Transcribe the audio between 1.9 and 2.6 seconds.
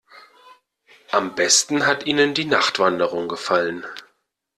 ihnen die